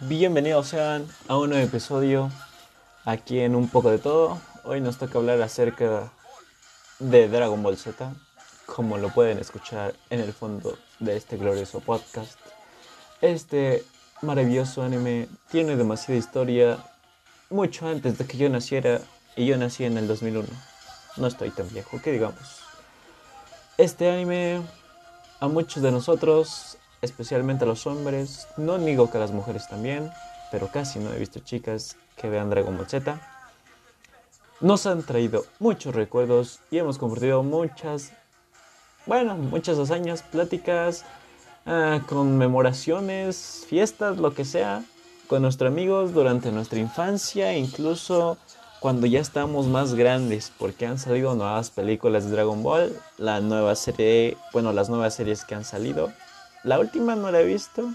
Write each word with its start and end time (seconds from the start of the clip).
Bienvenidos 0.00 0.68
sean 0.68 1.08
a 1.26 1.38
un 1.38 1.48
nuevo 1.48 1.64
episodio 1.64 2.30
aquí 3.06 3.40
en 3.40 3.54
Un 3.54 3.70
poco 3.70 3.90
de 3.90 3.96
todo. 3.96 4.38
Hoy 4.64 4.82
nos 4.82 4.98
toca 4.98 5.16
hablar 5.16 5.40
acerca 5.40 6.12
de 6.98 7.28
Dragon 7.30 7.62
Ball 7.62 7.78
Z, 7.78 8.12
como 8.66 8.98
lo 8.98 9.08
pueden 9.08 9.38
escuchar 9.38 9.94
en 10.10 10.20
el 10.20 10.34
fondo 10.34 10.76
de 10.98 11.16
este 11.16 11.38
glorioso 11.38 11.80
podcast. 11.80 12.38
Este 13.22 13.86
maravilloso 14.20 14.82
anime 14.82 15.28
tiene 15.50 15.76
demasiada 15.76 16.18
historia, 16.18 16.76
mucho 17.48 17.88
antes 17.88 18.18
de 18.18 18.26
que 18.26 18.36
yo 18.36 18.50
naciera, 18.50 19.00
y 19.34 19.46
yo 19.46 19.56
nací 19.56 19.84
en 19.84 19.96
el 19.96 20.06
2001. 20.06 20.46
No 21.16 21.26
estoy 21.26 21.48
tan 21.52 21.70
viejo, 21.70 22.02
que 22.02 22.12
digamos. 22.12 22.60
Este 23.78 24.10
anime 24.10 24.60
a 25.40 25.48
muchos 25.48 25.82
de 25.82 25.90
nosotros 25.90 26.76
especialmente 27.02 27.64
a 27.64 27.66
los 27.66 27.86
hombres. 27.86 28.48
No 28.56 28.78
digo 28.78 29.10
que 29.10 29.18
a 29.18 29.20
las 29.20 29.32
mujeres 29.32 29.68
también, 29.68 30.10
pero 30.50 30.68
casi 30.68 30.98
no 30.98 31.12
he 31.12 31.18
visto 31.18 31.40
chicas 31.40 31.96
que 32.16 32.28
vean 32.28 32.50
Dragon 32.50 32.76
Ball 32.76 32.88
Z. 32.88 33.20
Nos 34.60 34.86
han 34.86 35.02
traído 35.02 35.44
muchos 35.58 35.94
recuerdos 35.94 36.60
y 36.70 36.78
hemos 36.78 36.98
compartido 36.98 37.42
muchas, 37.42 38.12
bueno, 39.04 39.36
muchas 39.36 39.78
hazañas, 39.78 40.22
pláticas, 40.22 41.04
uh, 41.66 42.04
conmemoraciones, 42.06 43.66
fiestas, 43.68 44.16
lo 44.16 44.32
que 44.32 44.46
sea, 44.46 44.82
con 45.26 45.42
nuestros 45.42 45.70
amigos 45.70 46.14
durante 46.14 46.52
nuestra 46.52 46.78
infancia, 46.78 47.56
incluso 47.56 48.38
cuando 48.80 49.06
ya 49.06 49.20
estamos 49.20 49.66
más 49.66 49.94
grandes, 49.94 50.52
porque 50.56 50.86
han 50.86 50.98
salido 50.98 51.34
nuevas 51.34 51.70
películas 51.70 52.24
de 52.24 52.30
Dragon 52.30 52.62
Ball, 52.62 52.98
la 53.18 53.40
nueva 53.40 53.74
serie, 53.74 54.36
bueno, 54.52 54.72
las 54.72 54.88
nuevas 54.88 55.14
series 55.14 55.44
que 55.44 55.54
han 55.54 55.64
salido, 55.64 56.12
la 56.66 56.80
última 56.80 57.14
no 57.14 57.30
la 57.30 57.40
he 57.40 57.44
visto. 57.44 57.88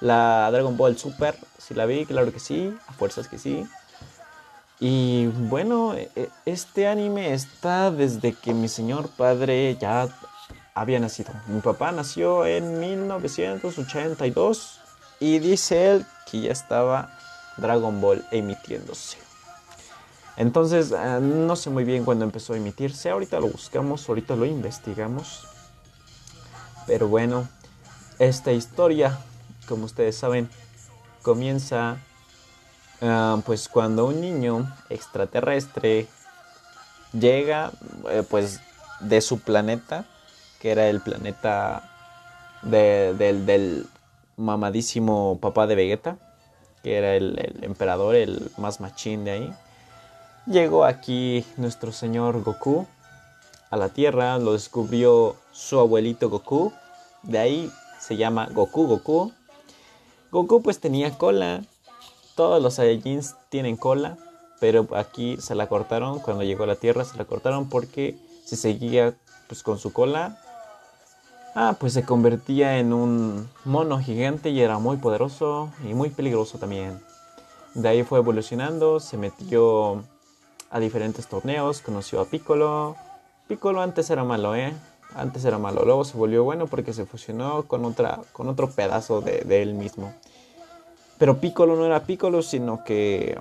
La 0.00 0.48
Dragon 0.50 0.76
Ball 0.76 0.96
Super, 0.96 1.36
si 1.58 1.74
la 1.74 1.86
vi, 1.86 2.06
claro 2.06 2.32
que 2.32 2.38
sí, 2.38 2.74
a 2.86 2.92
fuerzas 2.92 3.28
que 3.28 3.38
sí. 3.38 3.66
Y 4.78 5.26
bueno, 5.26 5.94
e, 5.94 6.10
e, 6.14 6.30
este 6.44 6.86
anime 6.86 7.32
está 7.32 7.90
desde 7.90 8.32
que 8.32 8.54
mi 8.54 8.68
señor 8.68 9.08
padre 9.08 9.76
ya 9.80 10.08
había 10.74 11.00
nacido. 11.00 11.32
Mi 11.48 11.60
papá 11.60 11.92
nació 11.92 12.46
en 12.46 12.78
1982 12.78 14.80
y 15.18 15.38
dice 15.38 15.90
él 15.90 16.06
que 16.30 16.42
ya 16.42 16.52
estaba 16.52 17.18
Dragon 17.56 18.00
Ball 18.00 18.24
emitiéndose. 18.30 19.16
Entonces, 20.36 20.92
eh, 20.92 21.18
no 21.20 21.56
sé 21.56 21.70
muy 21.70 21.84
bien 21.84 22.04
cuándo 22.04 22.24
empezó 22.24 22.52
a 22.52 22.58
emitirse. 22.58 23.10
Ahorita 23.10 23.40
lo 23.40 23.48
buscamos, 23.48 24.08
ahorita 24.08 24.36
lo 24.36 24.44
investigamos. 24.44 25.48
Pero 26.86 27.08
bueno, 27.08 27.48
esta 28.18 28.52
historia, 28.52 29.18
como 29.68 29.84
ustedes 29.84 30.16
saben, 30.16 30.48
comienza 31.22 31.98
ah, 33.02 33.40
pues 33.44 33.68
cuando 33.68 34.06
un 34.06 34.20
niño 34.20 34.72
extraterrestre 34.90 36.06
llega 37.12 37.72
eh, 38.10 38.22
pues 38.28 38.60
de 39.00 39.20
su 39.20 39.40
planeta, 39.40 40.04
que 40.60 40.70
era 40.70 40.88
el 40.88 41.00
planeta 41.00 41.92
del 42.62 43.86
mamadísimo 44.36 45.38
papá 45.40 45.66
de 45.66 45.74
Vegeta, 45.74 46.16
que 46.82 46.96
era 46.96 47.14
el, 47.14 47.38
el 47.38 47.64
emperador, 47.64 48.14
el 48.14 48.50
más 48.56 48.80
machín 48.80 49.24
de 49.24 49.30
ahí. 49.30 49.54
Llegó 50.46 50.84
aquí 50.84 51.44
nuestro 51.56 51.92
señor 51.92 52.42
Goku 52.42 52.86
a 53.70 53.76
la 53.76 53.88
Tierra, 53.88 54.38
lo 54.38 54.52
descubrió 54.52 55.36
su 55.52 55.78
abuelito 55.78 56.30
Goku. 56.30 56.72
De 57.22 57.38
ahí 57.38 57.72
se 57.98 58.16
llama 58.16 58.48
Goku 58.52 58.86
Goku. 58.86 59.32
Goku 60.30 60.62
pues 60.62 60.80
tenía 60.80 61.16
cola. 61.16 61.62
Todos 62.34 62.62
los 62.62 62.74
Saiyajins 62.74 63.34
tienen 63.48 63.76
cola, 63.76 64.18
pero 64.60 64.86
aquí 64.94 65.36
se 65.38 65.54
la 65.54 65.68
cortaron 65.68 66.20
cuando 66.20 66.42
llegó 66.42 66.64
a 66.64 66.66
la 66.66 66.76
Tierra, 66.76 67.04
se 67.04 67.16
la 67.16 67.24
cortaron 67.24 67.68
porque 67.68 68.18
si 68.44 68.56
seguía 68.56 69.14
pues 69.48 69.62
con 69.62 69.78
su 69.78 69.92
cola, 69.92 70.38
ah, 71.54 71.76
pues 71.80 71.94
se 71.94 72.04
convertía 72.04 72.78
en 72.78 72.92
un 72.92 73.48
mono 73.64 73.98
gigante 73.98 74.50
y 74.50 74.60
era 74.60 74.78
muy 74.78 74.98
poderoso 74.98 75.70
y 75.84 75.94
muy 75.94 76.10
peligroso 76.10 76.58
también. 76.58 77.00
De 77.74 77.88
ahí 77.88 78.02
fue 78.04 78.18
evolucionando, 78.18 79.00
se 79.00 79.16
metió 79.16 80.02
a 80.70 80.80
diferentes 80.80 81.26
torneos, 81.26 81.80
conoció 81.80 82.20
a 82.20 82.26
Piccolo. 82.26 82.96
Piccolo 83.48 83.80
antes 83.80 84.10
era 84.10 84.24
malo, 84.24 84.54
¿eh? 84.54 84.74
Antes 85.16 85.46
era 85.46 85.56
malo, 85.56 85.86
luego 85.86 86.04
se 86.04 86.18
volvió 86.18 86.44
bueno 86.44 86.66
porque 86.66 86.92
se 86.92 87.06
fusionó 87.06 87.66
con, 87.66 87.86
otra, 87.86 88.20
con 88.32 88.48
otro 88.48 88.70
pedazo 88.70 89.22
de, 89.22 89.62
él 89.62 89.72
mismo. 89.72 90.12
Pero 91.16 91.40
Piccolo 91.40 91.74
no 91.74 91.86
era 91.86 92.04
Piccolo, 92.04 92.42
sino 92.42 92.84
que 92.84 93.40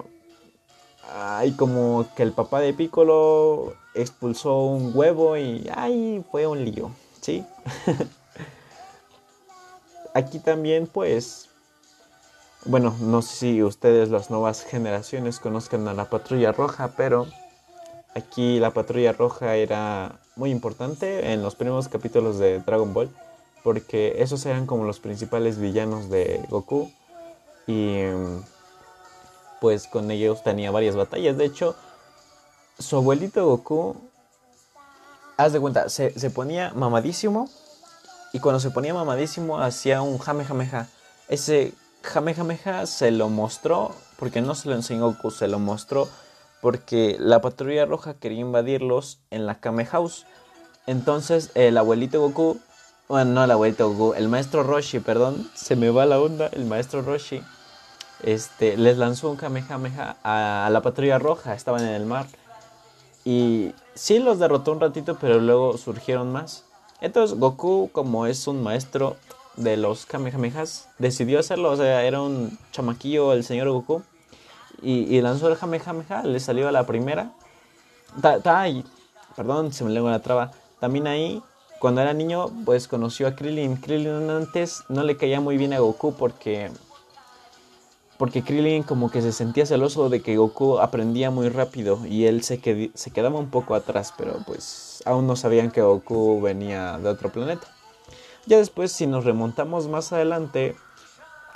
hay 1.13 1.51
como 1.51 2.07
que 2.15 2.23
el 2.23 2.31
papá 2.31 2.61
de 2.61 2.73
Piccolo 2.73 3.73
expulsó 3.93 4.63
un 4.63 4.93
huevo 4.95 5.35
y 5.35 5.69
ay, 5.75 6.23
fue 6.31 6.47
un 6.47 6.63
lío, 6.63 6.91
¿sí? 7.19 7.45
Aquí 10.13 10.39
también 10.39 10.87
pues 10.87 11.49
bueno, 12.63 12.95
no 13.01 13.21
sé 13.21 13.35
si 13.35 13.63
ustedes 13.63 14.09
las 14.09 14.31
nuevas 14.31 14.63
generaciones 14.63 15.39
conozcan 15.39 15.89
a 15.89 15.93
la 15.93 16.09
Patrulla 16.09 16.53
Roja, 16.53 16.93
pero 16.95 17.27
aquí 18.15 18.59
la 18.59 18.71
Patrulla 18.71 19.11
Roja 19.11 19.55
era 19.55 20.19
muy 20.35 20.51
importante 20.51 21.31
en 21.33 21.41
los 21.41 21.55
primeros 21.55 21.87
capítulos 21.87 22.37
de 22.37 22.59
Dragon 22.59 22.93
Ball, 22.93 23.09
porque 23.63 24.15
esos 24.19 24.45
eran 24.45 24.65
como 24.65 24.83
los 24.83 24.99
principales 24.99 25.57
villanos 25.57 26.09
de 26.09 26.45
Goku 26.49 26.91
y 27.67 28.01
pues 29.59 29.87
con 29.87 30.11
ellos 30.11 30.43
tenía 30.43 30.71
varias 30.71 30.95
batallas. 30.95 31.37
De 31.37 31.45
hecho, 31.45 31.75
su 32.77 32.97
abuelito 32.97 33.45
Goku, 33.45 33.95
haz 35.37 35.53
de 35.53 35.59
cuenta, 35.59 35.89
se, 35.89 36.11
ponía 36.29 36.71
mamadísimo 36.75 37.49
y 38.33 38.39
cuando 38.39 38.59
se 38.59 38.71
ponía 38.71 38.93
mamadísimo 38.93 39.59
hacía 39.59 40.01
un 40.01 40.17
Jamejameja. 40.17 40.87
Ese 41.29 41.73
Jamejameja 42.03 42.85
se 42.85 43.11
lo 43.11 43.29
mostró, 43.29 43.95
porque 44.19 44.41
no 44.41 44.53
se 44.53 44.69
lo 44.69 44.75
enseñó 44.75 45.07
Goku, 45.07 45.31
se 45.31 45.47
lo 45.47 45.57
mostró 45.59 46.07
porque 46.65 47.15
la 47.19 47.41
patrulla 47.41 47.85
roja 47.85 48.15
quería 48.15 48.39
invadirlos 48.39 49.19
en 49.29 49.45
la 49.45 49.59
Kame. 49.59 49.87
Entonces 50.87 51.51
el 51.53 51.77
abuelito 51.77 52.19
Goku, 52.19 52.57
bueno, 53.07 53.33
no 53.33 53.43
el 53.43 53.51
abuelito 53.51 53.87
Goku, 53.87 54.15
el 54.15 54.29
maestro 54.29 54.63
Roshi, 54.63 54.99
perdón, 54.99 55.47
se 55.53 55.75
me 55.75 55.91
va 55.91 56.07
la 56.07 56.19
onda, 56.19 56.47
el 56.47 56.65
maestro 56.65 57.03
Roshi, 57.03 57.43
este, 58.23 58.77
les 58.77 58.97
lanzó 58.97 59.29
un 59.29 59.35
Kamehameha 59.35 60.17
a, 60.23 60.65
a 60.65 60.69
la 60.71 60.81
patrulla 60.81 61.19
roja, 61.19 61.53
estaban 61.53 61.83
en 61.83 61.93
el 61.93 62.07
mar. 62.07 62.25
Y 63.23 63.71
sí 63.93 64.17
los 64.17 64.39
derrotó 64.39 64.71
un 64.71 64.79
ratito, 64.79 65.19
pero 65.21 65.39
luego 65.39 65.77
surgieron 65.77 66.31
más. 66.31 66.65
Entonces 66.99 67.37
Goku, 67.37 67.91
como 67.91 68.25
es 68.25 68.47
un 68.47 68.63
maestro 68.63 69.17
de 69.55 69.77
los 69.77 70.07
Kamehamehas, 70.07 70.89
decidió 70.97 71.39
hacerlo, 71.39 71.69
o 71.69 71.77
sea, 71.77 72.03
era 72.05 72.23
un 72.23 72.57
chamaquillo 72.71 73.33
el 73.33 73.43
señor 73.43 73.69
Goku 73.69 74.01
y, 74.81 75.19
lanzó 75.21 75.47
el 75.47 75.55
Jamejameja, 75.55 76.23
le 76.23 76.39
salió 76.39 76.67
a 76.67 76.71
la 76.71 76.85
primera. 76.85 77.31
perdón, 79.35 79.73
se 79.73 79.83
me 79.83 79.91
lengua 79.91 80.11
la 80.11 80.19
traba. 80.19 80.51
También 80.79 81.07
ahí, 81.07 81.41
cuando 81.79 82.01
era 82.01 82.13
niño, 82.13 82.47
pues 82.65 82.87
conoció 82.87 83.27
a 83.27 83.35
Krillin. 83.35 83.77
Krillin 83.77 84.29
antes 84.29 84.83
no 84.89 85.03
le 85.03 85.17
caía 85.17 85.39
muy 85.39 85.57
bien 85.57 85.73
a 85.73 85.79
Goku 85.79 86.13
porque 86.13 86.71
porque 88.17 88.43
Krillin 88.43 88.83
como 88.83 89.11
que 89.11 89.21
se 89.21 89.33
sentía 89.33 89.65
celoso 89.65 90.07
de 90.07 90.21
que 90.21 90.37
Goku 90.37 90.79
aprendía 90.79 91.31
muy 91.31 91.49
rápido 91.49 92.05
y 92.05 92.27
él 92.27 92.43
se, 92.43 92.91
se 92.93 93.11
quedaba 93.11 93.37
un 93.37 93.49
poco 93.49 93.75
atrás, 93.75 94.13
pero 94.17 94.37
pues 94.45 95.03
aún 95.05 95.27
no 95.27 95.35
sabían 95.35 95.69
que 95.69 95.81
Goku 95.81 96.39
venía 96.39 96.97
de 96.97 97.09
otro 97.09 97.29
planeta. 97.29 97.67
Ya 98.45 98.57
después, 98.57 98.93
si 98.93 99.05
nos 99.05 99.25
remontamos 99.25 99.87
más 99.89 100.13
adelante, 100.13 100.77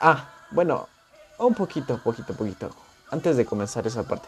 ah, 0.02 0.30
bueno, 0.52 0.90
un 1.38 1.54
poquito, 1.54 2.02
poquito, 2.04 2.34
poquito 2.34 2.72
antes 3.12 3.38
de 3.38 3.46
comenzar 3.46 3.88
esa 3.88 4.04
parte. 4.04 4.28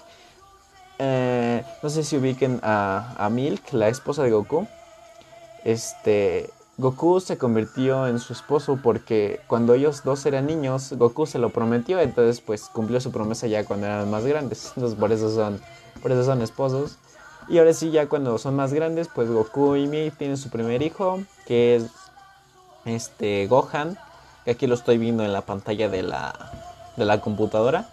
Eh, 1.00 1.64
no 1.82 1.90
sé 1.90 2.04
si 2.04 2.18
ubiquen 2.18 2.60
a, 2.62 3.28
Milk, 3.32 3.74
la 3.74 3.88
esposa 3.88 4.24
de 4.24 4.32
Goku. 4.32 4.68
Este, 5.64 6.50
Goku 6.78 7.20
se 7.20 7.38
convirtió 7.38 8.08
en 8.08 8.20
su 8.20 8.34
esposo 8.34 8.80
porque 8.82 9.42
cuando 9.48 9.74
ellos 9.74 10.04
dos 10.04 10.26
eran 10.26 10.46
niños, 10.46 10.94
Goku 10.94 11.26
se 11.26 11.40
lo 11.40 11.50
prometió, 11.50 12.00
entonces 12.00 12.42
pues 12.42 12.64
cumplió 12.64 13.00
su 13.02 13.12
promesa 13.12 13.48
ya 13.48 13.66
cuando 13.66 13.88
eran 13.88 14.10
más 14.12 14.26
grandes. 14.26 14.74
Entonces 14.76 15.00
por 15.00 15.12
eso 15.12 15.34
son, 15.34 15.60
por 16.02 16.12
eso 16.12 16.24
son 16.24 16.42
esposos. 16.42 16.98
Y 17.50 17.58
ahora 17.58 17.74
sí, 17.74 17.90
ya 17.90 18.08
cuando 18.08 18.38
son 18.38 18.56
más 18.56 18.72
grandes, 18.72 19.08
pues 19.14 19.28
Goku 19.30 19.76
y 19.76 19.88
Milk 19.88 20.16
tienen 20.18 20.38
su 20.38 20.50
primer 20.50 20.84
hijo, 20.84 21.20
que 21.48 21.78
es 21.78 21.88
este 22.86 23.48
Gohan, 23.48 23.98
aquí 24.46 24.68
lo 24.68 24.76
estoy 24.76 24.98
viendo 24.98 25.24
en 25.24 25.34
la 25.34 25.42
pantalla 25.42 25.90
de 25.90 26.04
la, 26.04 26.34
de 26.96 27.06
la 27.06 27.22
computadora. 27.22 27.90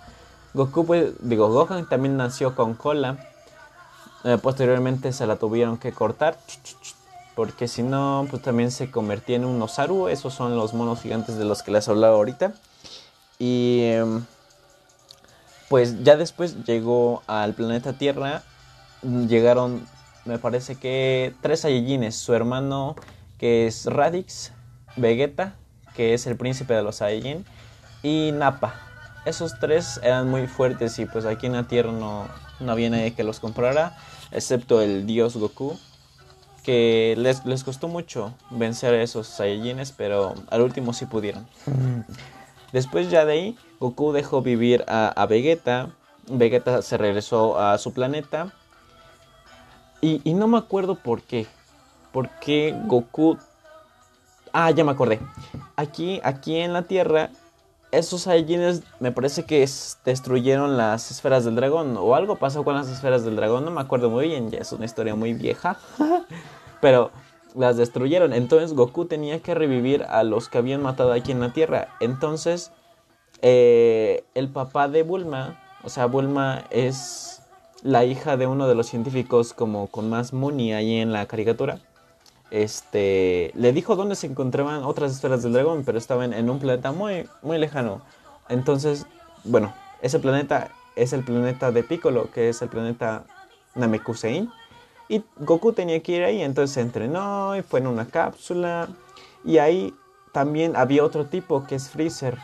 Goku, 0.59 0.85
pues, 0.85 1.13
digo, 1.21 1.49
Gohan 1.49 1.89
también 1.89 2.17
nació 2.17 2.57
con 2.57 2.75
cola. 2.75 3.17
Eh, 4.25 4.39
posteriormente 4.43 5.13
se 5.13 5.25
la 5.25 5.37
tuvieron 5.37 5.79
que 5.79 5.93
cortar. 5.93 6.37
Porque 7.37 7.69
si 7.69 7.85
no, 7.85 8.27
pues 8.29 8.43
también 8.43 8.73
se 8.73 8.91
convertía 8.91 9.37
en 9.37 9.45
un 9.45 9.63
Osaru. 9.63 10.09
Esos 10.09 10.35
son 10.35 10.57
los 10.57 10.75
monos 10.75 11.01
gigantes 11.01 11.37
de 11.37 11.45
los 11.45 11.63
que 11.63 11.71
les 11.71 11.89
hablaba 11.89 12.17
ahorita. 12.17 12.55
Y 13.39 13.83
em, 13.85 14.25
pues 15.69 16.03
ya 16.03 16.17
después 16.17 16.65
llegó 16.65 17.23
al 17.29 17.55
planeta 17.55 17.93
Tierra. 17.93 18.43
Llegaron, 19.03 19.87
me 20.25 20.41
parece 20.41 20.75
que 20.75 21.37
tres 21.41 21.61
Saiyajines. 21.61 22.17
Su 22.17 22.35
hermano, 22.35 22.97
que 23.39 23.69
es 23.69 23.87
Radix, 23.87 24.51
Vegeta, 24.97 25.55
que 25.95 26.15
es 26.15 26.27
el 26.27 26.37
príncipe 26.37 26.75
de 26.75 26.83
los 26.83 26.97
Saiyajin, 26.97 27.45
y 28.03 28.33
Nappa. 28.33 28.88
Esos 29.29 29.59
tres 29.59 30.01
eran 30.03 30.31
muy 30.31 30.47
fuertes 30.47 30.99
y 30.99 31.05
pues 31.05 31.27
aquí 31.27 31.45
en 31.45 31.53
la 31.53 31.65
Tierra 31.65 31.93
no, 31.93 32.27
no 32.61 32.73
había 32.73 32.89
nadie 32.89 33.13
que 33.13 33.25
los 33.25 33.41
comprara, 33.41 33.95
excepto 34.33 34.81
el 34.81 35.05
dios 35.05 35.37
Goku, 35.37 35.79
que 36.63 37.15
les, 37.19 37.45
les 37.45 37.63
costó 37.63 37.89
mucho 37.89 38.33
vencer 38.49 38.95
a 38.95 39.03
esos 39.03 39.27
Saiyajines, 39.27 39.93
pero 39.93 40.33
al 40.49 40.63
último 40.63 40.95
sí 40.95 41.05
pudieron. 41.05 41.47
Después 42.73 43.11
ya 43.11 43.27
de 43.27 43.33
ahí, 43.35 43.59
Goku 43.81 44.13
dejó 44.13 44.41
vivir 44.41 44.87
a, 44.89 45.27
Vegeta, 45.29 45.91
Vegeta 46.27 46.81
se 46.81 46.97
regresó 46.97 47.61
a 47.61 47.77
su 47.77 47.93
planeta, 47.93 48.55
y, 50.01 50.23
y 50.25 50.33
no 50.33 50.47
me 50.47 50.57
acuerdo 50.57 50.95
por 50.95 51.21
qué, 51.21 51.47
por 52.13 52.31
qué 52.41 52.75
Goku... 52.87 53.37
Ah, 54.55 54.71
ya 54.71 54.85
me 54.85 54.93
acordé. 54.93 55.21
Aquí, 55.77 56.19
aquí 56.25 56.57
en 56.57 56.73
la 56.73 56.85
Tierra 56.85 57.29
esos 57.91 58.23
Saiyajines 58.23 58.83
me 59.01 59.13
parece 59.13 59.45
que 59.45 59.67
destruyeron 60.05 60.77
las 60.77 61.11
esferas 61.11 61.45
del 61.45 61.55
dragón 61.57 61.97
o 61.97 62.15
algo 62.15 62.37
pasó 62.37 62.65
con 62.65 62.75
las 62.75 62.89
esferas 62.89 63.25
del 63.25 63.37
dragón, 63.37 63.65
no 63.65 63.71
me 63.71 63.81
acuerdo 63.81 64.11
muy 64.11 64.29
bien, 64.29 64.51
ya 64.51 64.59
es 64.59 64.73
una 64.73 64.85
historia 64.85 65.15
muy 65.15 65.33
vieja, 65.33 65.79
pero 66.81 67.11
las 67.55 67.77
destruyeron. 67.77 68.33
Entonces 68.33 68.75
Goku 68.75 69.07
tenía 69.07 69.41
que 69.41 69.55
revivir 69.55 70.05
a 70.05 70.23
los 70.23 70.49
que 70.49 70.59
habían 70.59 70.83
matado 70.83 71.13
aquí 71.13 71.33
en 71.33 71.41
la 71.41 71.53
Tierra. 71.53 71.89
Entonces 72.01 72.73
eh, 73.43 74.25
el 74.35 74.49
papá 74.49 74.89
de 74.89 75.03
Bulma, 75.03 75.61
o 75.83 75.89
sea, 75.89 76.07
Bulma 76.07 76.65
es 76.71 77.43
la 77.83 78.05
hija 78.05 78.37
de 78.37 78.47
uno 78.47 78.69
de 78.69 78.75
los 78.75 78.89
científicos 78.89 79.55
como 79.55 79.87
con 79.87 80.11
más 80.11 80.33
money 80.33 80.73
ahí 80.73 80.97
en 80.97 81.13
la 81.13 81.27
caricatura 81.27 81.79
este, 82.51 83.53
le 83.55 83.73
dijo 83.73 83.97
dónde 83.97 84.15
se 84.15 84.27
encontraban 84.27 84.83
otras 84.85 85.13
esferas 85.13 85.43
del 85.43 85.53
dragón, 85.53 85.83
pero 85.85 85.99
estaban 85.99 86.33
en 86.33 86.49
un 86.49 86.59
planeta 86.59 86.93
muy, 86.93 87.29
muy 87.43 87.59
lejano. 87.59 88.01
Entonces, 88.49 89.07
bueno, 89.45 89.75
ese 90.01 90.19
planeta 90.19 90.71
es 90.97 91.13
el 91.13 91.25
planeta 91.25 91.71
de 91.71 91.83
Piccolo, 91.83 92.31
que 92.31 92.49
es 92.49 92.63
el 92.63 92.69
planeta 92.69 93.25
Namekusein. 93.75 94.51
Y 95.09 95.25
Goku 95.37 95.73
tenía 95.73 96.03
que 96.03 96.13
ir 96.13 96.25
ahí, 96.25 96.43
entonces 96.43 96.75
se 96.75 96.81
entrenó 96.81 97.57
y 97.57 97.63
fue 97.63 97.81
en 97.81 97.87
una 97.87 98.07
cápsula. 98.07 98.89
Y 99.45 99.59
ahí 99.59 99.95
también 100.33 100.77
había 100.77 101.05
otro 101.05 101.27
tipo 101.27 101.67
que 101.67 101.77
es 101.77 101.89
Freezer. 101.89 102.37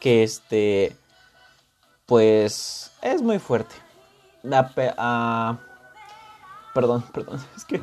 Que 0.00 0.22
este, 0.22 0.96
pues, 2.06 2.92
es 3.00 3.22
muy 3.22 3.38
fuerte. 3.38 3.74
La, 4.42 4.70
Perdón, 6.74 7.04
perdón. 7.12 7.40
Es 7.56 7.64
que, 7.64 7.80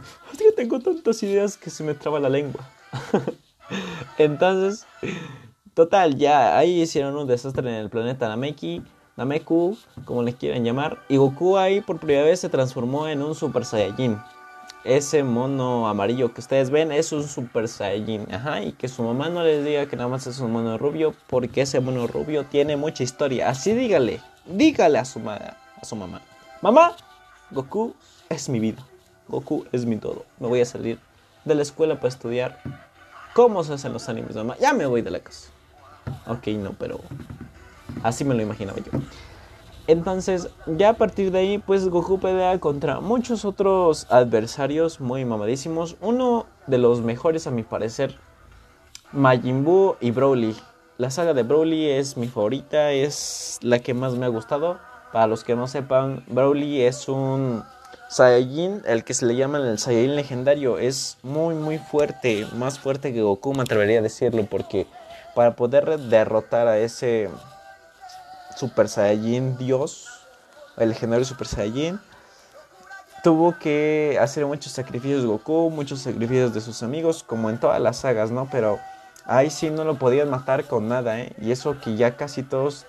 tengo 0.55 0.79
tantas 0.79 1.21
ideas 1.23 1.57
que 1.57 1.69
se 1.69 1.83
me 1.83 1.93
traba 1.93 2.19
la 2.19 2.29
lengua. 2.29 2.67
Entonces, 4.17 4.85
total, 5.73 6.17
ya 6.17 6.57
ahí 6.57 6.81
hicieron 6.81 7.15
un 7.15 7.27
desastre 7.27 7.69
en 7.69 7.75
el 7.75 7.89
planeta 7.89 8.27
Nameki, 8.27 8.81
Nameku, 9.15 9.77
como 10.05 10.23
les 10.23 10.35
quieran 10.35 10.63
llamar. 10.63 10.99
Y 11.07 11.17
Goku 11.17 11.57
ahí 11.57 11.81
por 11.81 11.99
primera 11.99 12.23
vez 12.23 12.39
se 12.39 12.49
transformó 12.49 13.07
en 13.07 13.21
un 13.21 13.35
Super 13.35 13.65
Saiyajin. 13.65 14.17
Ese 14.85 15.23
mono 15.23 15.89
amarillo 15.89 16.33
que 16.33 16.39
ustedes 16.39 16.69
ven 16.69 16.91
es 16.91 17.11
un 17.11 17.27
Super 17.27 17.67
Saiyajin. 17.67 18.33
Ajá, 18.33 18.63
y 18.63 18.71
que 18.71 18.87
su 18.87 19.03
mamá 19.03 19.29
no 19.29 19.43
les 19.43 19.63
diga 19.63 19.85
que 19.87 19.97
nada 19.97 20.09
más 20.09 20.25
es 20.25 20.39
un 20.39 20.51
mono 20.51 20.77
rubio, 20.77 21.13
porque 21.27 21.61
ese 21.61 21.79
mono 21.79 22.07
rubio 22.07 22.45
tiene 22.45 22.75
mucha 22.77 23.03
historia. 23.03 23.49
Así 23.49 23.73
dígale, 23.73 24.21
dígale 24.45 24.97
a 24.97 25.05
su, 25.05 25.19
a 25.29 25.85
su 25.85 25.95
mamá. 25.95 26.21
Mamá, 26.61 26.95
Goku 27.51 27.93
es 28.29 28.49
mi 28.49 28.59
vida. 28.59 28.85
Goku 29.27 29.65
es 29.71 29.85
mi 29.85 29.97
todo. 29.97 30.25
Me 30.39 30.47
voy 30.47 30.61
a 30.61 30.65
salir 30.65 30.99
de 31.45 31.55
la 31.55 31.61
escuela 31.61 31.95
para 31.95 32.09
estudiar 32.09 32.61
cómo 33.33 33.63
se 33.63 33.73
hacen 33.73 33.93
los 33.93 34.07
animes, 34.09 34.35
mamá. 34.35 34.55
Ya 34.59 34.73
me 34.73 34.85
voy 34.85 35.01
de 35.01 35.11
la 35.11 35.19
casa. 35.19 35.49
Ok, 36.27 36.47
no, 36.47 36.73
pero 36.73 36.99
así 38.03 38.23
me 38.23 38.35
lo 38.35 38.41
imaginaba 38.41 38.77
yo. 38.79 38.99
Entonces, 39.87 40.49
ya 40.67 40.89
a 40.89 40.93
partir 40.93 41.31
de 41.31 41.39
ahí, 41.39 41.57
pues 41.57 41.87
Goku 41.89 42.19
pelea 42.19 42.59
contra 42.59 42.99
muchos 42.99 43.43
otros 43.43 44.05
adversarios 44.11 45.01
muy 45.01 45.25
mamadísimos. 45.25 45.97
Uno 45.99 46.45
de 46.67 46.77
los 46.77 47.01
mejores, 47.01 47.47
a 47.47 47.51
mi 47.51 47.63
parecer, 47.63 48.15
Majin 49.11 49.63
Buu 49.63 49.95
y 49.99 50.11
Broly. 50.11 50.55
La 50.97 51.09
saga 51.09 51.33
de 51.33 51.41
Broly 51.41 51.89
es 51.89 52.17
mi 52.17 52.27
favorita, 52.27 52.91
es 52.91 53.57
la 53.61 53.79
que 53.79 53.95
más 53.95 54.13
me 54.13 54.25
ha 54.25 54.29
gustado. 54.29 54.77
Para 55.11 55.25
los 55.25 55.43
que 55.43 55.55
no 55.55 55.67
sepan, 55.67 56.23
Broly 56.27 56.81
es 56.81 57.09
un 57.09 57.63
Saiyajin, 58.09 58.81
el 58.87 59.03
que 59.03 59.13
se 59.13 59.27
le 59.27 59.35
llama 59.35 59.59
el 59.59 59.77
Saiyajin 59.77 60.15
legendario, 60.15 60.79
es 60.79 61.19
muy 61.21 61.53
muy 61.53 61.77
fuerte, 61.77 62.47
más 62.55 62.79
fuerte 62.79 63.13
que 63.13 63.21
Goku, 63.21 63.53
me 63.53 63.61
atrevería 63.61 63.99
a 63.99 64.01
decirlo, 64.01 64.47
porque 64.49 64.87
para 65.35 65.55
poder 65.55 65.99
derrotar 65.99 66.67
a 66.67 66.79
ese 66.79 67.29
Super 68.55 68.89
Saiyajin 68.89 69.59
Dios, 69.59 70.07
el 70.77 70.89
legendario 70.89 71.23
Super 71.23 71.45
Saiyajin, 71.45 71.99
tuvo 73.23 73.59
que 73.59 74.17
hacer 74.19 74.43
muchos 74.47 74.71
sacrificios 74.71 75.23
Goku, 75.23 75.69
muchos 75.69 75.99
sacrificios 75.99 76.51
de 76.51 76.61
sus 76.61 76.81
amigos, 76.81 77.21
como 77.21 77.51
en 77.51 77.59
todas 77.59 77.79
las 77.79 77.97
sagas, 77.97 78.31
¿no? 78.31 78.49
Pero 78.51 78.79
ahí 79.25 79.51
sí 79.51 79.69
no 79.69 79.83
lo 79.83 79.99
podían 79.99 80.31
matar 80.31 80.65
con 80.65 80.87
nada, 80.89 81.19
¿eh? 81.19 81.33
Y 81.39 81.51
eso 81.51 81.79
que 81.79 81.95
ya 81.95 82.17
casi 82.17 82.41
todos 82.41 82.87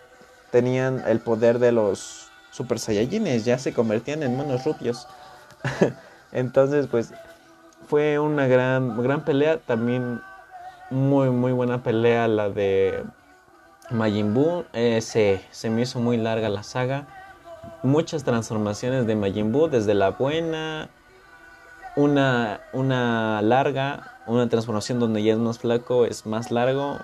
tenían 0.51 1.05
el 1.07 1.21
poder 1.21 1.59
de 1.59 1.73
los 1.73 2.30
Super 2.51 2.79
Saiyajines, 2.79 3.45
ya 3.45 3.59
se 3.59 3.73
convertían 3.73 4.23
en 4.23 4.37
monos 4.37 4.65
rupios. 4.65 5.07
Entonces, 6.33 6.87
pues 6.87 7.13
fue 7.89 8.19
una 8.19 8.47
gran, 8.47 9.03
gran 9.03 9.25
pelea. 9.25 9.59
También 9.59 10.21
muy, 10.91 11.31
muy 11.31 11.53
buena 11.53 11.83
pelea 11.83 12.29
la 12.29 12.51
de 12.51 13.05
Majin 13.91 14.35
Buu. 14.35 14.65
Eh, 14.73 15.01
se, 15.01 15.43
se, 15.51 15.71
me 15.71 15.83
hizo 15.83 16.01
muy 16.01 16.17
larga 16.17 16.49
la 16.49 16.63
saga. 16.63 17.07
Muchas 17.83 18.25
transformaciones 18.25 19.07
de 19.07 19.17
Majin 19.17 19.53
Buu, 19.53 19.69
desde 19.69 19.95
la 19.95 20.11
buena, 20.11 20.89
una, 21.97 22.61
una 22.73 23.43
larga, 23.43 24.15
una 24.27 24.49
transformación 24.49 24.99
donde 24.99 25.23
ya 25.23 25.33
es 25.33 25.39
más 25.39 25.59
flaco, 25.59 26.07
es 26.07 26.27
más 26.27 26.51
largo, 26.51 26.99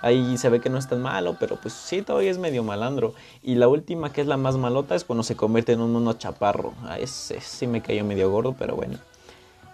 Ahí 0.00 0.38
se 0.38 0.48
ve 0.48 0.60
que 0.60 0.70
no 0.70 0.78
es 0.78 0.88
tan 0.88 1.02
malo, 1.02 1.36
pero 1.40 1.56
pues 1.56 1.74
sí, 1.74 2.02
todavía 2.02 2.30
es 2.30 2.38
medio 2.38 2.62
malandro. 2.62 3.14
Y 3.42 3.56
la 3.56 3.68
última, 3.68 4.12
que 4.12 4.20
es 4.20 4.26
la 4.26 4.36
más 4.36 4.56
malota, 4.56 4.94
es 4.94 5.04
cuando 5.04 5.24
se 5.24 5.36
convierte 5.36 5.72
en 5.72 5.80
un 5.80 5.92
mono 5.92 6.12
chaparro. 6.12 6.72
A 6.86 6.98
ese 6.98 7.40
sí 7.40 7.66
me 7.66 7.82
cayó 7.82 8.04
medio 8.04 8.30
gordo, 8.30 8.54
pero 8.56 8.76
bueno. 8.76 8.98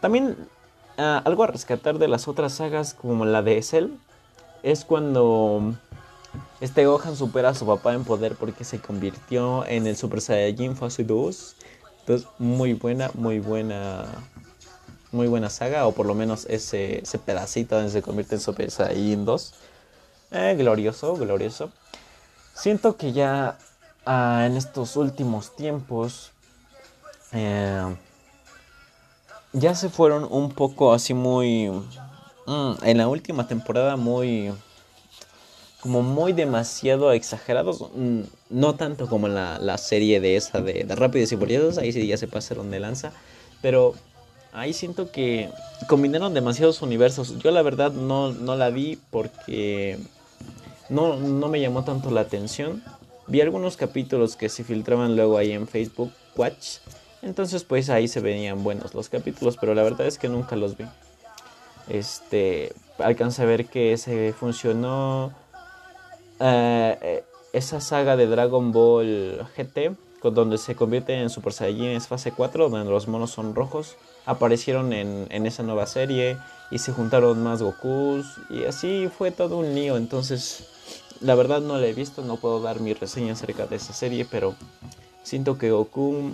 También 0.01 0.37
ah, 0.97 1.21
algo 1.25 1.45
a 1.45 1.49
rescatar 1.49 1.99
de 1.99 2.09
las 2.09 2.27
otras 2.27 2.55
sagas, 2.55 2.95
como 2.95 3.27
la 3.27 3.43
de 3.43 3.63
Cell, 3.63 3.91
es 4.63 4.87
cuando 4.87 5.75
este 6.61 6.87
Gohan 6.87 7.17
supera 7.17 7.51
a 7.51 7.55
su 7.55 7.67
papá 7.67 7.93
en 7.93 8.05
poder 8.05 8.35
porque 8.35 8.65
se 8.65 8.81
convirtió 8.81 9.67
en 9.67 9.87
el 9.87 9.97
Super 9.97 10.23
Saiyajin 10.23 10.75
Fase 10.75 11.05
2. 11.05 11.57
Entonces, 12.01 12.29
muy 12.39 12.73
buena, 12.73 13.11
muy 13.15 13.41
buena. 13.41 14.07
Muy 15.13 15.29
buena 15.29 15.49
saga, 15.49 15.87
o 15.87 15.93
por 15.93 16.07
lo 16.07 16.15
menos 16.17 16.45
ese, 16.51 16.99
ese 17.03 17.21
pedacito 17.21 17.77
donde 17.77 17.93
se 17.93 18.03
convierte 18.03 18.35
en 18.35 18.41
Super 18.41 18.69
Saiyajin 18.69 19.25
2 19.25 19.55
eh, 20.35 20.55
glorioso, 20.57 21.17
glorioso. 21.17 21.71
Siento 22.55 22.97
que 22.97 23.13
ya 23.13 23.59
ah, 24.05 24.45
en 24.47 24.57
estos 24.57 24.97
últimos 24.97 25.55
tiempos 25.57 26.33
eh, 27.33 27.97
ya 29.53 29.75
se 29.75 29.89
fueron 29.89 30.27
un 30.31 30.51
poco 30.51 30.93
así 30.93 31.15
muy... 31.15 31.71
Mm, 32.47 32.73
en 32.83 32.99
la 32.99 33.09
última 33.09 33.47
temporada 33.49 33.97
muy... 33.97 34.53
Como 35.81 36.03
muy 36.03 36.33
demasiado 36.33 37.13
exagerados. 37.13 37.91
Mm, 37.95 38.23
no 38.51 38.75
tanto 38.75 39.09
como 39.09 39.29
la, 39.29 39.59
la 39.59 39.79
serie 39.79 40.21
de 40.21 40.37
esa 40.37 40.61
de, 40.61 40.85
de 40.85 40.95
Rápidos 40.95 41.33
y 41.33 41.37
Furiosos. 41.37 41.79
Ahí 41.79 41.93
sí 41.93 42.07
ya 42.07 42.17
se 42.17 42.29
pasaron 42.29 42.71
de 42.71 42.81
lanza. 42.81 43.13
Pero 43.63 43.95
ahí 44.53 44.73
siento 44.73 45.11
que 45.11 45.51
combinaron 45.89 46.33
demasiados 46.35 46.81
universos. 46.83 47.39
Yo 47.39 47.51
la 47.51 47.63
verdad 47.63 47.93
no, 47.93 48.33
no 48.33 48.57
la 48.57 48.71
vi 48.71 48.99
porque 49.11 49.99
no, 50.89 51.17
no 51.17 51.49
me 51.49 51.61
llamó 51.61 51.85
tanto 51.85 52.11
la 52.11 52.23
atención. 52.23 52.83
Vi 53.27 53.41
algunos 53.41 53.77
capítulos 53.77 54.37
que 54.37 54.49
se 54.49 54.65
filtraban 54.65 55.17
luego 55.17 55.39
ahí 55.39 55.53
en 55.53 55.67
Facebook 55.67 56.13
Watch. 56.37 56.79
Entonces 57.23 57.65
pues 57.65 57.89
ahí 57.89 58.07
se 58.07 58.21
venían 58.21 58.63
buenos 58.63 58.95
los 58.95 59.09
capítulos, 59.09 59.57
pero 59.59 59.75
la 59.75 59.83
verdad 59.83 60.07
es 60.07 60.19
que 60.19 60.29
nunca 60.29 60.57
los 60.57 60.77
vi. 60.77 60.85
Este, 61.89 62.73
alcancé 62.99 63.43
a 63.43 63.47
ver 63.47 63.67
que 63.67 63.97
se 63.97 64.33
funcionó 64.33 65.33
eh, 66.41 67.25
esa 67.53 67.81
saga 67.81 68.17
de 68.17 68.27
Dragon 68.27 68.73
Ball 68.73 69.47
GT, 69.57 69.97
donde 70.23 70.57
se 70.57 70.75
convierte 70.75 71.15
en 71.15 71.29
Super 71.29 71.53
Saiyajin 71.53 71.91
es 71.91 72.09
fase 72.09 72.33
4, 72.33 72.71
donde 72.71 72.91
los 72.91 73.09
monos 73.09 73.31
son 73.31 73.55
rojos. 73.55 73.97
Aparecieron 74.27 74.93
en, 74.95 75.27
en 75.31 75.47
esa 75.47 75.63
nueva 75.63 75.87
serie 75.87 76.39
y 76.71 76.79
se 76.79 76.93
juntaron 76.93 77.43
más 77.43 77.63
Gokus 77.63 78.39
y 78.49 78.65
así 78.65 79.09
fue 79.17 79.31
todo 79.31 79.59
un 79.59 79.75
lío. 79.75 79.97
Entonces 79.97 80.74
La 81.21 81.35
verdad 81.35 81.61
no 81.61 81.79
la 81.79 81.87
he 81.87 81.95
visto, 81.95 82.23
no 82.23 82.37
puedo 82.37 82.61
dar 82.61 82.81
mi 82.81 82.93
reseña 82.93 83.33
acerca 83.33 83.67
de 83.67 83.77
esa 83.77 83.93
serie, 83.93 84.27
pero 84.31 84.55
siento 85.23 85.59
que 85.59 85.71
Goku 85.71 86.33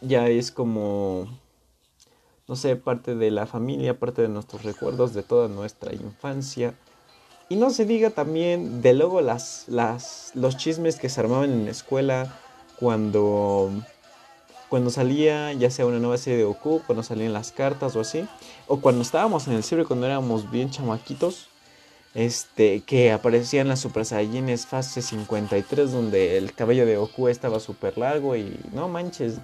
ya 0.00 0.28
es 0.28 0.50
como, 0.50 1.28
no 2.48 2.56
sé, 2.56 2.76
parte 2.76 3.14
de 3.14 3.30
la 3.30 3.46
familia, 3.46 3.98
parte 3.98 4.22
de 4.22 4.28
nuestros 4.28 4.62
recuerdos 4.62 5.14
de 5.14 5.22
toda 5.22 5.48
nuestra 5.48 5.92
infancia. 5.94 6.74
Y 7.48 7.56
no 7.56 7.70
se 7.70 7.84
diga 7.84 8.10
también 8.10 8.80
de 8.80 8.94
luego 8.94 9.20
las, 9.20 9.64
las, 9.68 10.32
los 10.34 10.56
chismes 10.56 10.96
que 10.96 11.08
se 11.08 11.20
armaban 11.20 11.52
en 11.52 11.64
la 11.66 11.70
escuela 11.70 12.34
cuando, 12.80 13.70
cuando 14.68 14.90
salía 14.90 15.52
ya 15.52 15.70
sea 15.70 15.86
una 15.86 15.98
nueva 15.98 16.18
serie 16.18 16.38
de 16.38 16.44
Goku, 16.44 16.82
cuando 16.86 17.02
salían 17.02 17.32
las 17.34 17.52
cartas 17.52 17.94
o 17.96 18.00
así, 18.00 18.26
o 18.66 18.80
cuando 18.80 19.02
estábamos 19.02 19.46
en 19.46 19.54
el 19.54 19.62
ciber 19.62 19.86
cuando 19.86 20.06
éramos 20.06 20.50
bien 20.50 20.70
chamaquitos 20.70 21.48
este, 22.14 22.80
que 22.82 23.10
aparecían 23.10 23.66
las 23.66 23.80
Super 23.80 24.04
Saiyajines 24.04 24.66
fase 24.66 25.02
53, 25.02 25.90
donde 25.90 26.38
el 26.38 26.52
cabello 26.54 26.86
de 26.86 26.96
Goku 26.96 27.28
estaba 27.28 27.58
súper 27.58 27.98
largo 27.98 28.36
y 28.36 28.56
no 28.72 28.88
manches. 28.88 29.38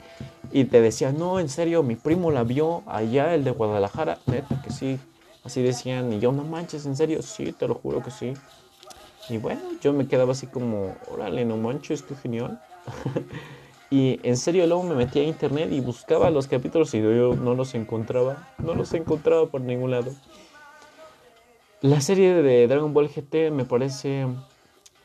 Y 0.52 0.64
te 0.64 0.80
decían, 0.80 1.18
no, 1.18 1.40
en 1.40 1.48
serio, 1.48 1.82
mi 1.82 1.96
primo 1.96 2.30
la 2.30 2.44
vio 2.44 2.82
allá, 2.86 3.34
el 3.34 3.44
de 3.44 3.50
Guadalajara. 3.50 4.18
Neta, 4.26 4.62
que 4.62 4.70
sí. 4.70 4.98
Así 5.42 5.62
decían, 5.62 6.12
y 6.12 6.20
yo, 6.20 6.32
no 6.32 6.44
manches, 6.44 6.86
en 6.86 6.96
serio, 6.96 7.22
sí, 7.22 7.52
te 7.52 7.66
lo 7.66 7.74
juro 7.74 8.02
que 8.02 8.10
sí. 8.10 8.34
Y 9.28 9.38
bueno, 9.38 9.60
yo 9.80 9.92
me 9.92 10.06
quedaba 10.06 10.32
así 10.32 10.46
como, 10.46 10.96
órale, 11.10 11.44
no 11.44 11.56
manches, 11.56 12.02
qué 12.02 12.14
genial. 12.14 12.60
y 13.90 14.20
en 14.22 14.36
serio, 14.36 14.66
luego 14.66 14.84
me 14.84 14.94
metí 14.94 15.18
a 15.18 15.24
internet 15.24 15.70
y 15.72 15.80
buscaba 15.80 16.30
los 16.30 16.46
capítulos 16.46 16.94
y 16.94 17.00
yo 17.00 17.34
no 17.34 17.54
los 17.54 17.74
encontraba. 17.74 18.48
No 18.58 18.74
los 18.74 18.92
encontraba 18.92 19.46
por 19.46 19.60
ningún 19.60 19.90
lado. 19.90 20.12
La 21.82 22.02
serie 22.02 22.34
de 22.42 22.68
Dragon 22.68 22.92
Ball 22.92 23.08
GT 23.08 23.50
me 23.50 23.64
parece 23.64 24.26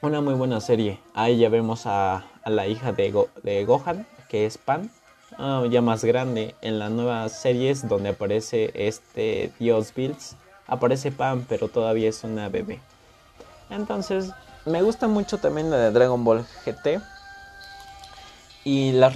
una 0.02 0.20
muy 0.20 0.34
buena 0.34 0.60
serie. 0.60 1.00
Ahí 1.14 1.38
ya 1.38 1.48
vemos 1.48 1.84
a, 1.86 2.26
la 2.46 2.68
hija 2.68 2.92
de, 2.92 3.14
de, 3.44 3.64
Gohan, 3.64 4.06
que 4.28 4.46
es 4.46 4.58
Pan, 4.58 4.92
ah, 5.38 5.64
ya 5.72 5.82
más 5.82 6.04
grande. 6.04 6.54
En 6.62 6.78
las 6.78 6.92
nuevas 6.92 7.32
series 7.32 7.88
donde 7.88 8.10
aparece 8.10 8.72
este 8.74 9.54
Dios 9.58 9.94
Bills, 9.96 10.36
aparece 10.68 11.14
Pan, 11.14 11.46
pero 11.48 11.70
todavía 11.70 12.10
es 12.10 12.26
una 12.26 12.50
bebé. 12.50 12.82
Entonces, 13.70 14.32
me 14.66 14.82
gusta 14.82 15.08
mucho 15.08 15.38
también 15.38 15.72
la 15.72 15.78
de 15.78 15.92
Dragon 15.92 16.26
Ball 16.26 16.46
GT. 16.66 17.00
Y 18.66 18.92
las 18.92 19.16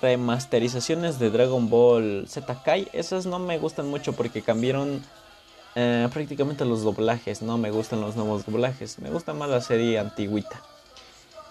remasterizaciones 0.00 1.18
de 1.18 1.30
Dragon 1.30 1.68
Ball 1.70 2.26
Z 2.28 2.62
Kai, 2.62 2.86
esas 2.92 3.26
no 3.26 3.40
me 3.40 3.58
gustan 3.58 3.88
mucho 3.88 4.12
porque 4.12 4.42
cambiaron 4.42 5.02
eh, 5.80 6.08
prácticamente 6.12 6.64
los 6.64 6.82
doblajes, 6.82 7.40
no 7.40 7.56
me 7.56 7.70
gustan 7.70 8.00
los 8.00 8.16
nuevos 8.16 8.44
doblajes, 8.44 8.98
me 8.98 9.10
gusta 9.10 9.32
más 9.32 9.48
la 9.48 9.60
serie 9.60 10.00
antigüita. 10.00 10.60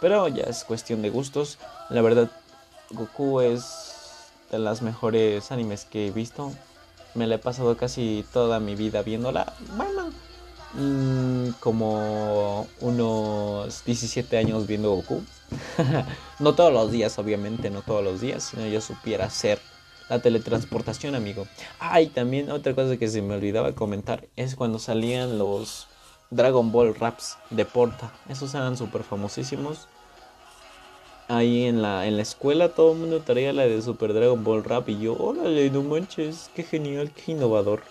Pero 0.01 0.27
ya 0.27 0.43
es 0.43 0.65
cuestión 0.65 1.01
de 1.01 1.09
gustos. 1.09 1.59
La 1.89 2.01
verdad, 2.01 2.29
Goku 2.89 3.39
es 3.39 3.93
de 4.51 4.59
las 4.59 4.81
mejores 4.81 5.49
animes 5.53 5.85
que 5.85 6.07
he 6.07 6.11
visto. 6.11 6.51
Me 7.15 7.25
la 7.25 7.35
he 7.35 7.39
pasado 7.39 7.77
casi 7.77 8.25
toda 8.33 8.59
mi 8.59 8.75
vida 8.75 9.01
viéndola. 9.01 9.53
Bueno, 9.77 10.09
mm, 10.73 11.51
como 11.61 12.67
unos 12.81 13.85
17 13.85 14.37
años 14.37 14.67
viendo 14.67 14.93
Goku. 14.93 15.23
no 16.39 16.53
todos 16.53 16.73
los 16.73 16.91
días, 16.91 17.17
obviamente, 17.17 17.69
no 17.69 17.81
todos 17.81 18.03
los 18.03 18.19
días, 18.19 18.43
sino 18.43 18.67
yo 18.67 18.81
supiera 18.81 19.29
ser 19.29 19.61
la 20.09 20.19
teletransportación, 20.21 21.15
amigo. 21.15 21.47
Ah, 21.79 22.01
y 22.01 22.07
también 22.07 22.51
otra 22.51 22.73
cosa 22.73 22.97
que 22.97 23.07
se 23.07 23.21
me 23.21 23.35
olvidaba 23.35 23.73
comentar 23.73 24.27
es 24.35 24.55
cuando 24.55 24.79
salían 24.79 25.37
los 25.37 25.87
Dragon 26.29 26.71
Ball 26.71 26.95
Raps 26.95 27.37
de 27.49 27.65
Porta. 27.65 28.13
Esos 28.29 28.53
eran 28.53 28.77
súper 28.77 29.03
famosísimos. 29.03 29.87
Ahí 31.29 31.65
en 31.65 31.81
la, 31.81 32.05
en 32.05 32.15
la 32.15 32.21
escuela 32.21 32.69
todo 32.69 32.93
el 32.93 32.99
mundo 32.99 33.21
traía 33.21 33.51
la 33.51 33.63
de 33.63 33.81
Super 33.81 34.13
Dragon 34.13 34.43
Ball 34.45 34.63
Rap 34.63 34.87
y 34.87 34.99
yo, 34.99 35.13
órale, 35.17 35.69
no 35.71 35.83
manches, 35.83 36.49
qué 36.55 36.63
genial, 36.63 37.11
qué 37.11 37.33
innovador. 37.33 37.81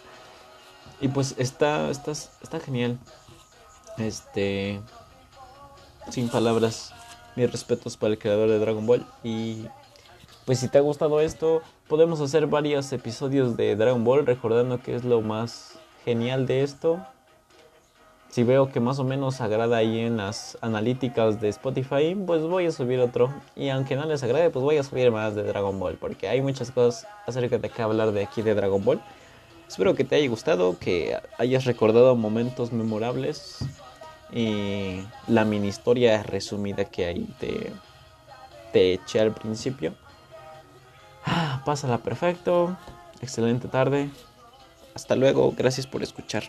Y 1.02 1.08
pues 1.08 1.34
está, 1.36 1.90
está, 1.90 2.12
está 2.12 2.60
genial. 2.60 2.98
Este, 3.98 4.80
sin 6.10 6.30
palabras, 6.30 6.94
mis 7.34 7.50
respetos 7.52 7.98
para 7.98 8.12
el 8.12 8.18
creador 8.18 8.48
de 8.48 8.58
Dragon 8.58 8.86
Ball 8.86 9.06
y 9.22 9.66
pues 10.46 10.60
si 10.60 10.68
te 10.68 10.78
ha 10.78 10.80
gustado 10.80 11.20
esto, 11.20 11.60
podemos 11.88 12.20
hacer 12.20 12.46
varios 12.46 12.92
episodios 12.92 13.56
de 13.56 13.74
Dragon 13.74 14.04
Ball 14.04 14.24
recordando 14.24 14.80
que 14.80 14.94
es 14.94 15.04
lo 15.04 15.20
más 15.20 15.76
genial 16.04 16.46
de 16.46 16.62
esto. 16.62 17.04
Si 18.28 18.44
veo 18.44 18.70
que 18.70 18.78
más 18.78 19.00
o 19.00 19.04
menos 19.04 19.40
agrada 19.40 19.78
ahí 19.78 19.98
en 19.98 20.18
las 20.18 20.56
analíticas 20.60 21.40
de 21.40 21.48
Spotify, 21.48 22.14
pues 22.14 22.42
voy 22.42 22.66
a 22.66 22.70
subir 22.70 23.00
otro. 23.00 23.34
Y 23.56 23.70
aunque 23.70 23.96
no 23.96 24.06
les 24.06 24.22
agrade, 24.22 24.50
pues 24.50 24.62
voy 24.62 24.76
a 24.76 24.84
subir 24.84 25.10
más 25.10 25.34
de 25.34 25.42
Dragon 25.42 25.80
Ball, 25.80 25.96
porque 25.96 26.28
hay 26.28 26.40
muchas 26.40 26.70
cosas 26.70 27.08
acerca 27.26 27.58
de 27.58 27.68
qué 27.68 27.82
hablar 27.82 28.12
de 28.12 28.22
aquí 28.22 28.42
de 28.42 28.54
Dragon 28.54 28.84
Ball. 28.84 29.00
Espero 29.66 29.96
que 29.96 30.04
te 30.04 30.14
haya 30.14 30.28
gustado, 30.28 30.78
que 30.78 31.18
hayas 31.38 31.64
recordado 31.64 32.14
momentos 32.14 32.72
memorables 32.72 33.64
y 34.32 35.00
la 35.26 35.44
mini 35.44 35.66
historia 35.66 36.22
resumida 36.22 36.84
que 36.84 37.06
ahí 37.06 37.26
te, 37.40 37.72
te 38.72 38.92
eché 38.92 39.18
al 39.18 39.32
principio. 39.32 39.94
Pásala 41.64 41.98
perfecto. 41.98 42.76
Excelente 43.20 43.68
tarde. 43.68 44.10
Hasta 44.94 45.16
luego. 45.16 45.52
Gracias 45.56 45.86
por 45.86 46.02
escuchar. 46.02 46.44